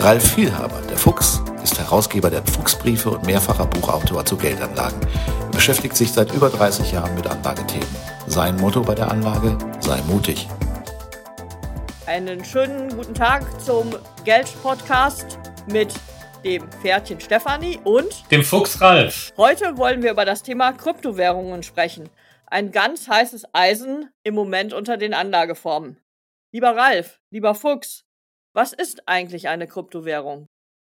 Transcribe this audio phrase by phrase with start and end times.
[0.00, 5.00] Ralf Vielhaber, der Fuchs, ist Herausgeber der Fuchsbriefe und mehrfacher Buchautor zu Geldanlagen.
[5.40, 7.88] Er beschäftigt sich seit über 30 Jahren mit Anlagethemen.
[8.28, 10.46] Sein Motto bei der Anlage, sei mutig.
[12.06, 13.90] Einen schönen guten Tag zum
[14.24, 15.36] Geld-Podcast
[15.66, 15.92] mit
[16.44, 19.32] dem Pferdchen Stefanie und dem Fuchs Ralf.
[19.36, 22.08] Heute wollen wir über das Thema Kryptowährungen sprechen.
[22.46, 25.98] Ein ganz heißes Eisen im Moment unter den Anlageformen.
[26.52, 28.04] Lieber Ralf, lieber Fuchs,
[28.58, 30.48] was ist eigentlich eine Kryptowährung?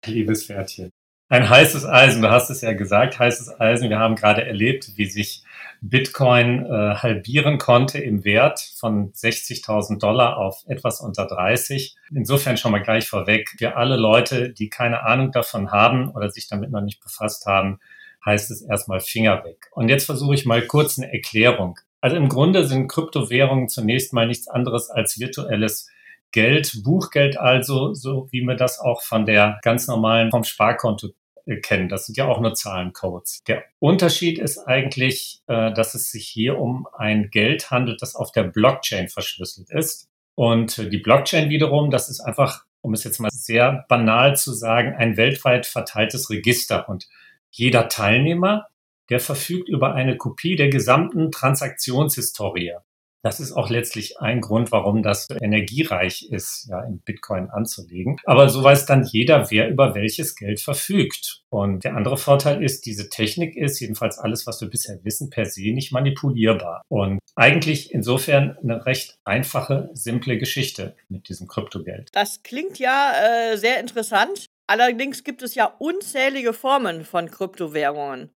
[0.05, 0.91] Liebes Pferdchen.
[1.29, 3.89] Ein heißes Eisen, du hast es ja gesagt, heißes Eisen.
[3.89, 5.45] Wir haben gerade erlebt, wie sich
[5.81, 11.95] Bitcoin äh, halbieren konnte im Wert von 60.000 Dollar auf etwas unter 30.
[12.13, 16.49] Insofern schon mal gleich vorweg, für alle Leute, die keine Ahnung davon haben oder sich
[16.49, 17.79] damit noch nicht befasst haben,
[18.27, 19.69] heißt es erstmal Finger weg.
[19.71, 21.79] Und jetzt versuche ich mal kurz eine Erklärung.
[22.01, 25.87] Also im Grunde sind Kryptowährungen zunächst mal nichts anderes als virtuelles
[26.33, 31.11] Geld, Buchgeld also, so wie wir das auch von der ganz normalen vom Sparkonto
[31.47, 31.89] äh, kennen.
[31.89, 33.41] Das sind ja auch nur Zahlencodes.
[33.47, 38.33] Der Unterschied ist eigentlich, äh, dass es sich hier um ein Geld handelt, das auf
[38.33, 40.09] der Blockchain verschlüsselt ist.
[40.35, 44.95] Und die Blockchain wiederum, das ist einfach, um es jetzt mal sehr banal zu sagen,
[44.97, 46.89] ein weltweit verteiltes Register.
[46.89, 47.09] Und
[47.51, 48.67] jeder Teilnehmer,
[49.11, 52.77] der verfügt über eine Kopie der gesamten Transaktionshistorie.
[53.23, 58.17] Das ist auch letztlich ein Grund, warum das energiereich ist, ja, in Bitcoin anzulegen.
[58.25, 61.43] Aber so weiß dann jeder, wer über welches Geld verfügt.
[61.49, 65.47] Und der andere Vorteil ist, diese Technik ist, jedenfalls alles, was wir bisher wissen, per
[65.47, 66.83] se nicht manipulierbar.
[66.89, 72.09] Und eigentlich insofern eine recht einfache, simple Geschichte mit diesem Kryptogeld.
[72.13, 73.13] Das klingt ja
[73.53, 74.47] äh, sehr interessant.
[74.67, 78.31] Allerdings gibt es ja unzählige Formen von Kryptowährungen.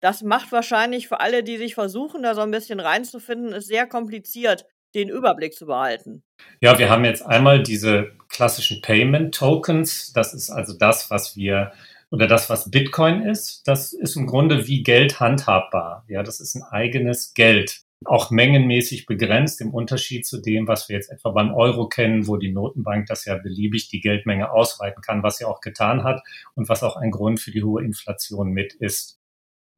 [0.00, 3.86] Das macht wahrscheinlich für alle, die sich versuchen, da so ein bisschen reinzufinden, es sehr
[3.86, 6.22] kompliziert, den Überblick zu behalten.
[6.60, 10.12] Ja, wir haben jetzt einmal diese klassischen Payment Tokens.
[10.12, 11.72] Das ist also das, was wir
[12.10, 13.66] oder das, was Bitcoin ist.
[13.68, 16.04] Das ist im Grunde wie Geld handhabbar.
[16.08, 17.82] Ja, das ist ein eigenes Geld.
[18.06, 22.38] Auch mengenmäßig begrenzt im Unterschied zu dem, was wir jetzt etwa beim Euro kennen, wo
[22.38, 26.22] die Notenbank das ja beliebig die Geldmenge ausweiten kann, was sie auch getan hat
[26.54, 29.19] und was auch ein Grund für die hohe Inflation mit ist.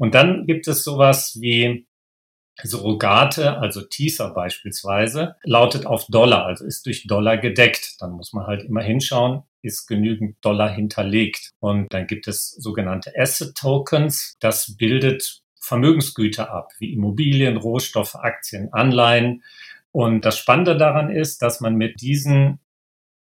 [0.03, 1.87] Und dann gibt es sowas wie
[2.61, 7.95] Surrogate, also Teaser beispielsweise, lautet auf Dollar, also ist durch Dollar gedeckt.
[8.01, 11.53] Dann muss man halt immer hinschauen, ist genügend Dollar hinterlegt.
[11.61, 14.35] Und dann gibt es sogenannte Asset Tokens.
[14.41, 19.45] Das bildet Vermögensgüter ab, wie Immobilien, Rohstoffe, Aktien, Anleihen.
[19.93, 22.59] Und das Spannende daran ist, dass man mit diesen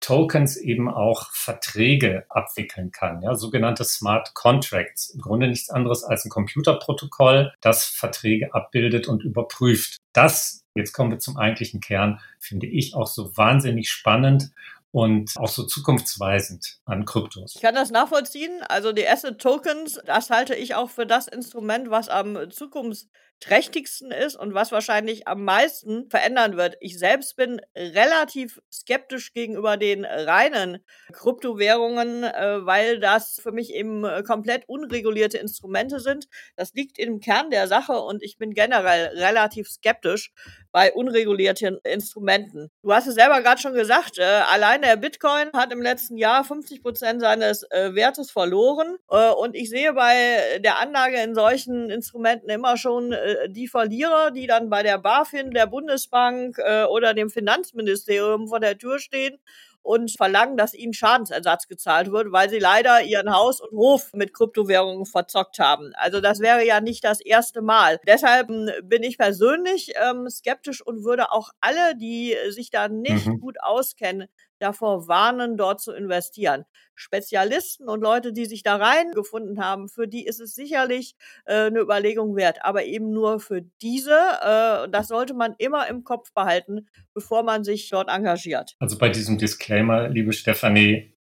[0.04, 5.12] Tokens eben auch Verträge abwickeln kann, ja, sogenannte Smart Contracts.
[5.12, 9.96] Im Grunde nichts anderes als ein Computerprotokoll, das Verträge abbildet und überprüft.
[10.12, 14.52] Das, jetzt kommen wir zum eigentlichen Kern, finde ich auch so wahnsinnig spannend
[14.92, 17.56] und auch so zukunftsweisend an Kryptos.
[17.56, 18.62] Ich kann das nachvollziehen.
[18.68, 23.08] Also die Asset Tokens, das halte ich auch für das Instrument, was am zukunfts
[23.44, 26.78] trächtigsten ist und was wahrscheinlich am meisten verändern wird.
[26.80, 34.06] Ich selbst bin relativ skeptisch gegenüber den reinen Kryptowährungen, äh, weil das für mich eben
[34.06, 36.28] äh, komplett unregulierte Instrumente sind.
[36.56, 40.32] Das liegt im Kern der Sache und ich bin generell relativ skeptisch
[40.72, 42.72] bei unregulierten Instrumenten.
[42.82, 46.46] Du hast es selber gerade schon gesagt, äh, allein der Bitcoin hat im letzten Jahr
[46.46, 52.78] 50 Prozent seines Wertes verloren und ich sehe bei der Anlage in solchen Instrumenten immer
[52.78, 58.48] schon äh, die Verlierer, die dann bei der BaFin, der Bundesbank äh, oder dem Finanzministerium
[58.48, 59.40] vor der Tür stehen
[59.84, 64.34] und verlangen, dass ihnen Schadensersatz gezahlt wird, weil sie leider ihren Haus und Hof mit
[64.34, 65.92] Kryptowährungen verzockt haben.
[65.96, 68.00] Also das wäre ja nicht das erste Mal.
[68.08, 73.28] Deshalb hm, bin ich persönlich ähm, skeptisch und würde auch alle, die sich da nicht
[73.28, 73.40] mhm.
[73.40, 74.30] gut auskennen,
[74.60, 76.66] davor warnen, dort zu investieren.
[76.96, 81.16] Spezialisten und Leute, die sich da reingefunden haben, für die ist es sicherlich
[81.46, 84.12] äh, eine Überlegung wert, aber eben nur für diese.
[84.12, 88.76] Äh, das sollte man immer im Kopf behalten, bevor man sich dort engagiert.
[88.80, 91.14] Also bei diesem Disclaimer, liebe Stefanie,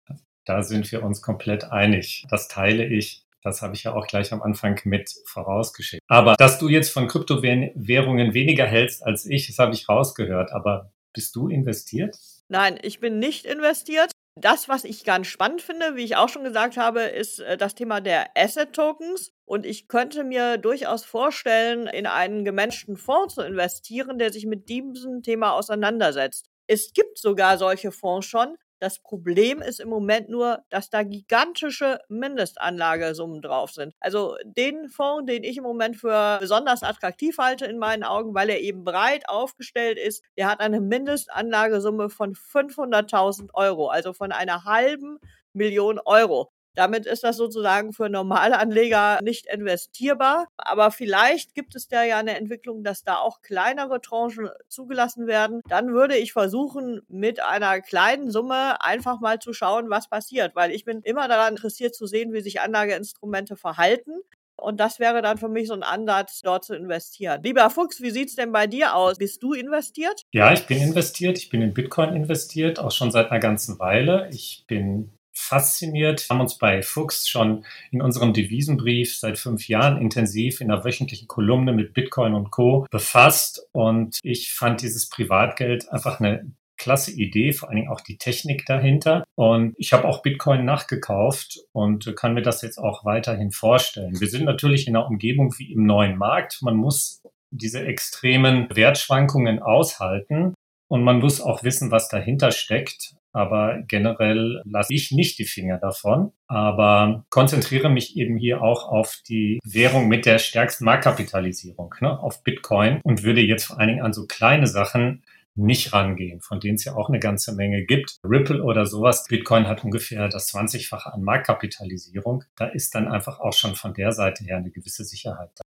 [0.44, 2.26] da sind wir uns komplett einig.
[2.30, 3.24] Das teile ich.
[3.42, 6.02] Das habe ich ja auch gleich am Anfang mit vorausgeschickt.
[6.08, 10.52] Aber dass du jetzt von Kryptowährungen weniger hältst als ich, das habe ich rausgehört.
[10.52, 12.16] Aber bist du investiert?
[12.48, 14.12] Nein, ich bin nicht investiert.
[14.36, 17.74] Das, was ich ganz spannend finde, wie ich auch schon gesagt habe, ist äh, das
[17.74, 19.32] Thema der Asset Tokens.
[19.44, 24.68] Und ich könnte mir durchaus vorstellen, in einen gemanagten Fonds zu investieren, der sich mit
[24.68, 26.46] diesem Thema auseinandersetzt.
[26.66, 28.56] Es gibt sogar solche Fonds schon.
[28.80, 33.94] Das Problem ist im Moment nur, dass da gigantische Mindestanlagesummen drauf sind.
[34.00, 38.48] Also den Fonds, den ich im Moment für besonders attraktiv halte in meinen Augen, weil
[38.48, 44.64] er eben breit aufgestellt ist, der hat eine Mindestanlagesumme von 500.000 Euro, also von einer
[44.64, 45.18] halben
[45.52, 46.50] Million Euro.
[46.74, 50.46] Damit ist das sozusagen für normale Anleger nicht investierbar.
[50.56, 55.60] Aber vielleicht gibt es da ja eine Entwicklung, dass da auch kleinere Tranchen zugelassen werden.
[55.68, 60.54] Dann würde ich versuchen, mit einer kleinen Summe einfach mal zu schauen, was passiert.
[60.54, 64.12] Weil ich bin immer daran interessiert zu sehen, wie sich Anlageinstrumente verhalten.
[64.60, 67.42] Und das wäre dann für mich so ein Ansatz, dort zu investieren.
[67.42, 69.16] Lieber Fuchs, wie sieht's denn bei dir aus?
[69.18, 70.22] Bist du investiert?
[70.32, 71.38] Ja, ich bin investiert.
[71.38, 74.28] Ich bin in Bitcoin investiert, auch schon seit einer ganzen Weile.
[74.30, 80.60] Ich bin fasziniert, haben uns bei Fuchs schon in unserem Devisenbrief seit fünf Jahren intensiv
[80.60, 82.86] in einer wöchentlichen Kolumne mit Bitcoin und Co.
[82.90, 88.16] befasst und ich fand dieses Privatgeld einfach eine klasse Idee, vor allen Dingen auch die
[88.16, 89.24] Technik dahinter.
[89.34, 94.18] Und ich habe auch Bitcoin nachgekauft und kann mir das jetzt auch weiterhin vorstellen.
[94.18, 96.62] Wir sind natürlich in einer Umgebung wie im neuen Markt.
[96.62, 100.54] Man muss diese extremen Wertschwankungen aushalten.
[100.90, 103.14] Und man muss auch wissen, was dahinter steckt.
[103.32, 109.20] Aber generell lasse ich nicht die Finger davon, aber konzentriere mich eben hier auch auf
[109.28, 114.02] die Währung mit der stärksten Marktkapitalisierung, ne, auf Bitcoin und würde jetzt vor allen Dingen
[114.02, 115.22] an so kleine Sachen
[115.54, 118.18] nicht rangehen, von denen es ja auch eine ganze Menge gibt.
[118.24, 119.26] Ripple oder sowas.
[119.28, 122.42] Bitcoin hat ungefähr das 20-fache an Marktkapitalisierung.
[122.56, 125.62] Da ist dann einfach auch schon von der Seite her eine gewisse Sicherheit da.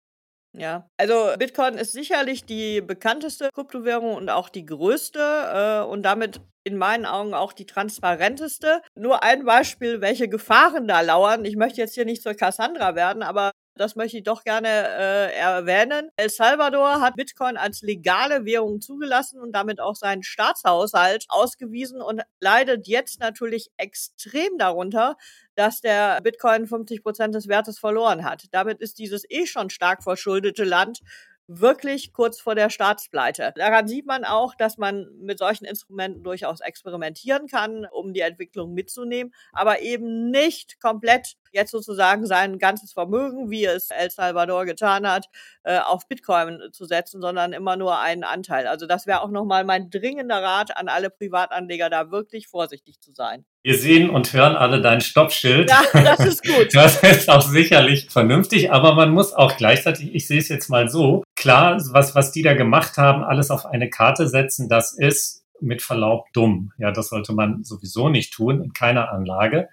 [0.58, 6.40] Ja, also Bitcoin ist sicherlich die bekannteste Kryptowährung und auch die größte äh, und damit
[6.64, 8.82] in meinen Augen auch die transparenteste.
[8.94, 11.44] Nur ein Beispiel, welche Gefahren da lauern.
[11.44, 15.32] Ich möchte jetzt hier nicht zur Cassandra werden, aber das möchte ich doch gerne äh,
[15.34, 16.10] erwähnen.
[16.16, 22.22] El Salvador hat Bitcoin als legale Währung zugelassen und damit auch seinen Staatshaushalt ausgewiesen und
[22.40, 25.16] leidet jetzt natürlich extrem darunter,
[25.54, 28.44] dass der Bitcoin 50 Prozent des Wertes verloren hat.
[28.52, 31.00] Damit ist dieses eh schon stark verschuldete Land
[31.48, 33.52] wirklich kurz vor der Staatspleite.
[33.56, 38.74] Daran sieht man auch, dass man mit solchen Instrumenten durchaus experimentieren kann, um die Entwicklung
[38.74, 45.06] mitzunehmen, aber eben nicht komplett jetzt sozusagen sein ganzes Vermögen, wie es El Salvador getan
[45.06, 45.28] hat,
[45.64, 48.66] äh, auf Bitcoin zu setzen, sondern immer nur einen Anteil.
[48.66, 53.12] Also das wäre auch nochmal mein dringender Rat an alle Privatanleger, da wirklich vorsichtig zu
[53.12, 53.44] sein.
[53.62, 55.68] Wir sehen und hören alle dein Stoppschild.
[55.68, 56.68] Ja, das ist gut.
[56.78, 60.88] Das ist auch sicherlich vernünftig, aber man muss auch gleichzeitig, ich sehe es jetzt mal
[60.88, 65.44] so, klar, was, was die da gemacht haben, alles auf eine Karte setzen, das ist
[65.60, 66.72] mit Verlaub dumm.
[66.78, 69.68] Ja, das sollte man sowieso nicht tun in keiner Anlage.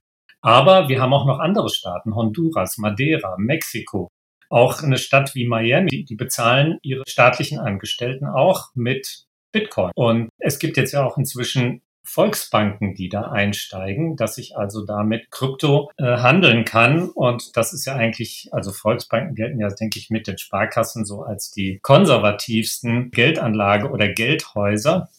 [0.45, 4.11] Aber wir haben auch noch andere Staaten, Honduras, Madeira, Mexiko,
[4.51, 9.91] auch eine Stadt wie Miami, die bezahlen ihre staatlichen Angestellten auch mit Bitcoin.
[9.95, 15.31] Und es gibt jetzt ja auch inzwischen Volksbanken, die da einsteigen, dass ich also damit
[15.31, 17.09] Krypto äh, handeln kann.
[17.09, 21.23] Und das ist ja eigentlich, also Volksbanken gelten ja, denke ich, mit den Sparkassen so
[21.23, 25.09] als die konservativsten Geldanlage oder Geldhäuser.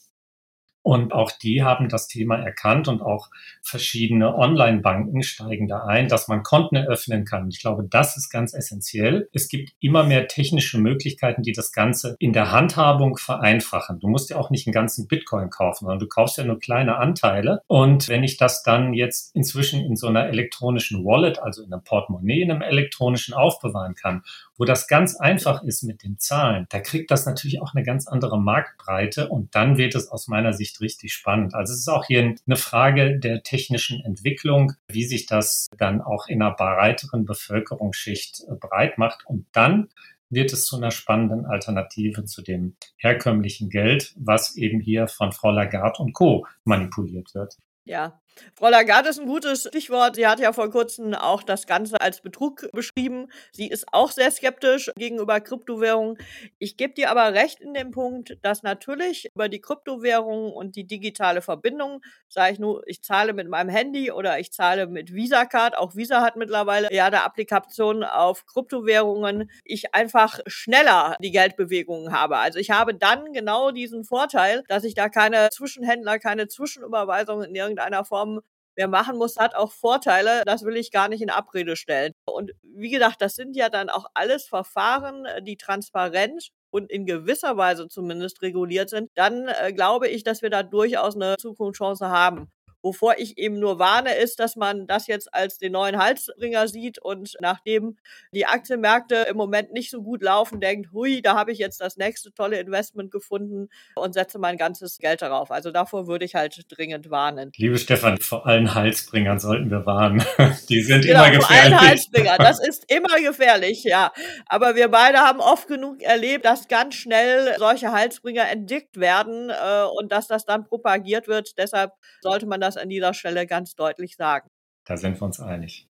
[0.87, 3.29] Und auch die haben das Thema erkannt und auch
[3.61, 7.49] verschiedene Online-Banken steigen da ein, dass man Konten eröffnen kann.
[7.49, 9.29] Ich glaube, das ist ganz essentiell.
[9.33, 13.99] Es gibt immer mehr technische Möglichkeiten, die das Ganze in der Handhabung vereinfachen.
[13.99, 16.99] Du musst ja auch nicht einen ganzen Bitcoin kaufen, sondern du kaufst ja nur kleine
[16.99, 17.63] Anteile.
[17.67, 21.83] Und wenn ich das dann jetzt inzwischen in so einer elektronischen Wallet, also in einem
[21.83, 24.23] Portemonnaie, in einem elektronischen aufbewahren kann,
[24.57, 28.07] wo das ganz einfach ist mit den Zahlen, da kriegt das natürlich auch eine ganz
[28.07, 31.55] andere Marktbreite und dann wird es aus meiner Sicht richtig spannend.
[31.55, 36.29] Also es ist auch hier eine Frage der technischen Entwicklung, wie sich das dann auch
[36.29, 39.89] in einer breiteren Bevölkerungsschicht äh, breit macht und dann
[40.29, 45.51] wird es zu einer spannenden Alternative zu dem herkömmlichen Geld, was eben hier von Frau
[45.51, 46.47] Lagarde und Co.
[46.65, 47.57] manipuliert wird.
[47.85, 48.21] Ja,
[48.55, 50.17] Frau Lagarde ist ein gutes Stichwort.
[50.17, 53.29] Sie hat ja vor kurzem auch das Ganze als Betrug beschrieben.
[53.53, 56.17] Sie ist auch sehr skeptisch gegenüber Kryptowährungen.
[56.59, 60.87] Ich gebe dir aber recht in dem Punkt, dass natürlich über die Kryptowährungen und die
[60.87, 65.45] digitale Verbindung, sage ich nur, ich zahle mit meinem Handy oder ich zahle mit Visa
[65.45, 72.13] Card, auch Visa hat mittlerweile ja eine Applikation auf Kryptowährungen, ich einfach schneller die Geldbewegungen
[72.13, 72.39] habe.
[72.39, 77.55] Also ich habe dann genau diesen Vorteil, dass ich da keine Zwischenhändler, keine Zwischenüberweisungen in
[77.55, 78.41] irgendeiner Form Form
[78.77, 80.43] wer machen muss, hat auch Vorteile.
[80.45, 82.13] Das will ich gar nicht in Abrede stellen.
[82.27, 87.07] Und wie gesagt, das sind ja dann auch alles Verfahren, äh, die transparent und in
[87.07, 89.11] gewisser Weise zumindest reguliert sind.
[89.15, 92.51] Dann äh, glaube ich, dass wir da durchaus eine Zukunftschance haben.
[92.87, 97.01] Wovor ich eben nur warne, ist, dass man das jetzt als den neuen Halsbringer sieht
[97.01, 97.97] und nachdem
[98.33, 101.97] die Aktienmärkte im Moment nicht so gut laufen, denkt, hui, da habe ich jetzt das
[101.97, 105.51] nächste tolle Investment gefunden und setze mein ganzes Geld darauf.
[105.51, 107.51] Also davor würde ich halt dringend warnen.
[107.57, 110.25] Liebe Stefan, vor allen Halsbringern sollten wir warnen.
[110.69, 111.47] Die sind genau, immer gefährlich.
[111.47, 114.13] Vor allen Halsbringer, das ist immer gefährlich, ja.
[114.47, 119.83] Aber wir beide haben oft genug erlebt, dass ganz schnell solche Halsbringer entdeckt werden äh,
[119.99, 121.59] und dass das dann propagiert wird.
[121.59, 121.91] Deshalb
[122.21, 124.51] sollte man das an dieser Stelle ganz deutlich sagen.
[124.85, 125.89] Da sind wir uns einig.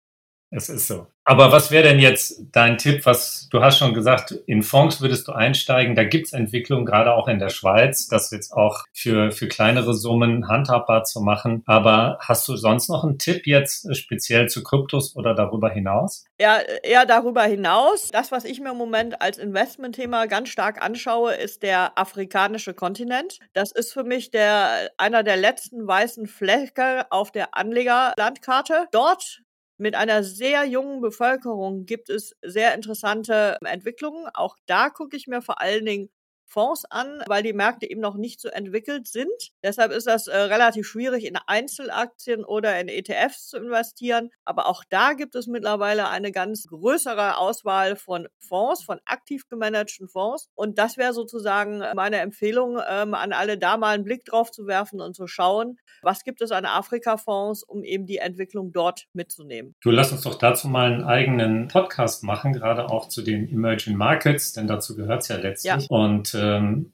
[0.54, 1.06] Es ist so.
[1.24, 3.06] Aber was wäre denn jetzt dein Tipp?
[3.06, 5.94] Was du hast schon gesagt, in Fonds würdest du einsteigen.
[5.94, 9.94] Da gibt es Entwicklungen, gerade auch in der Schweiz, das jetzt auch für, für kleinere
[9.94, 11.62] Summen handhabbar zu machen.
[11.64, 16.26] Aber hast du sonst noch einen Tipp jetzt speziell zu Kryptos oder darüber hinaus?
[16.38, 18.08] Ja, eher darüber hinaus.
[18.10, 23.38] Das, was ich mir im Moment als Investmentthema ganz stark anschaue, ist der afrikanische Kontinent.
[23.54, 28.88] Das ist für mich der, einer der letzten weißen Flecke auf der Anlegerlandkarte.
[28.90, 29.41] Dort
[29.82, 34.28] mit einer sehr jungen Bevölkerung gibt es sehr interessante Entwicklungen.
[34.34, 36.10] Auch da gucke ich mir vor allen Dingen
[36.52, 39.32] Fonds an, weil die Märkte eben noch nicht so entwickelt sind.
[39.64, 44.30] Deshalb ist das äh, relativ schwierig, in Einzelaktien oder in ETFs zu investieren.
[44.44, 50.08] Aber auch da gibt es mittlerweile eine ganz größere Auswahl von Fonds, von aktiv gemanagten
[50.08, 50.48] Fonds.
[50.54, 54.66] Und das wäre sozusagen meine Empfehlung ähm, an alle da mal einen Blick drauf zu
[54.66, 59.74] werfen und zu schauen, was gibt es an Afrika-Fonds, um eben die Entwicklung dort mitzunehmen.
[59.80, 63.96] Du lass uns doch dazu mal einen eigenen Podcast machen, gerade auch zu den Emerging
[63.96, 65.86] Markets, denn dazu gehört es ja letztlich.
[65.88, 65.96] Ja.
[65.96, 66.92] Und ähm,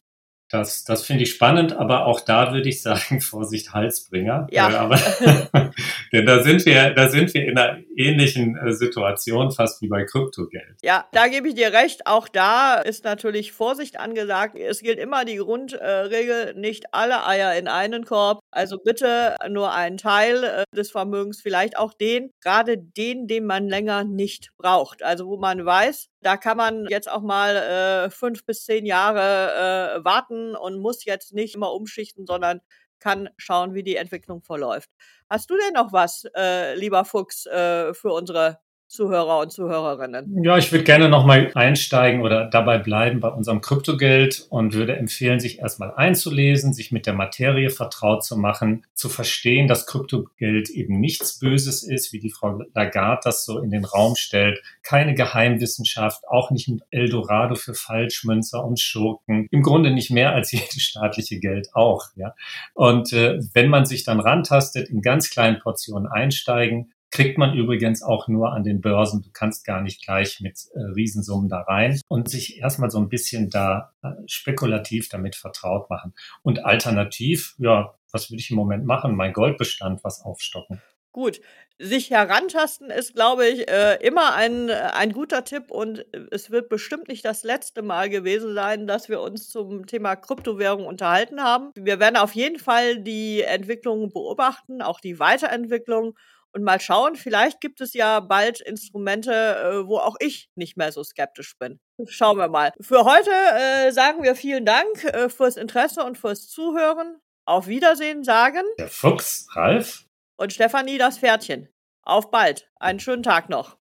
[0.50, 4.47] das, das finde ich spannend, aber auch da würde ich sagen, Vorsicht, Halsbringer.
[4.50, 4.71] Ja.
[4.71, 4.97] Äh, aber,
[6.12, 10.05] denn da sind wir, da sind wir in einer ähnlichen äh, Situation, fast wie bei
[10.05, 10.76] Kryptogeld.
[10.83, 12.07] Ja, da gebe ich dir recht.
[12.07, 14.57] Auch da ist natürlich Vorsicht angesagt.
[14.57, 18.40] Es gilt immer die Grundregel, nicht alle Eier in einen Korb.
[18.50, 23.69] Also bitte nur einen Teil äh, des Vermögens, vielleicht auch den, gerade den, den man
[23.69, 25.02] länger nicht braucht.
[25.02, 29.99] Also wo man weiß, da kann man jetzt auch mal äh, fünf bis zehn Jahre
[30.01, 32.61] äh, warten und muss jetzt nicht immer umschichten, sondern
[33.01, 34.91] kann schauen, wie die Entwicklung verläuft.
[35.31, 40.42] Hast du denn noch was, äh, lieber Fuchs, äh, für unsere Zuhörer und Zuhörerinnen.
[40.42, 45.40] Ja, ich würde gerne nochmal einsteigen oder dabei bleiben bei unserem Kryptogeld und würde empfehlen,
[45.40, 51.00] sich erstmal einzulesen, sich mit der Materie vertraut zu machen, zu verstehen, dass Kryptogeld eben
[51.00, 54.62] nichts Böses ist, wie die Frau Lagarde das so in den Raum stellt.
[54.83, 59.49] Keine Geheimwissenschaft, auch nicht ein Eldorado für Falschmünzer und Schurken.
[59.50, 62.07] Im Grunde nicht mehr als jedes staatliche Geld auch.
[62.16, 62.35] Ja.
[62.73, 68.03] Und äh, wenn man sich dann rantastet, in ganz kleinen Portionen einsteigen, Kriegt man übrigens
[68.03, 69.23] auch nur an den Börsen.
[69.23, 73.09] Du kannst gar nicht gleich mit äh, Riesensummen da rein und sich erstmal so ein
[73.09, 76.15] bisschen da äh, spekulativ damit vertraut machen.
[76.43, 79.17] Und alternativ, ja, was würde ich im Moment machen?
[79.17, 80.83] Mein Goldbestand was aufstocken.
[81.12, 81.41] Gut,
[81.79, 87.09] sich herantasten ist, glaube ich, äh, immer ein, ein guter Tipp und es wird bestimmt
[87.09, 91.71] nicht das letzte Mal gewesen sein, dass wir uns zum Thema Kryptowährung unterhalten haben.
[91.75, 96.17] Wir werden auf jeden Fall die Entwicklung beobachten, auch die Weiterentwicklung
[96.52, 100.93] und mal schauen, vielleicht gibt es ja bald Instrumente, äh, wo auch ich nicht mehr
[100.93, 101.81] so skeptisch bin.
[102.07, 102.73] Schauen wir mal.
[102.81, 107.21] Für heute äh, sagen wir vielen Dank äh, fürs Interesse und fürs Zuhören.
[107.45, 110.05] Auf Wiedersehen sagen der Fuchs, Ralf
[110.37, 111.69] und Stefanie das Pferdchen.
[112.02, 112.71] Auf bald.
[112.78, 113.76] Einen schönen Tag noch.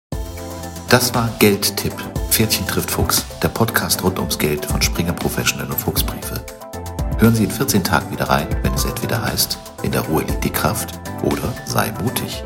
[0.89, 1.95] Das war Geldtipp.
[2.31, 6.42] Pferdchen trifft Fuchs, der Podcast rund ums Geld von Springer Professional und Fuchsbriefe.
[7.23, 10.43] Hören Sie in 14 Tagen wieder rein, wenn es entweder heißt, in der Ruhe liegt
[10.43, 12.43] die Kraft oder sei mutig.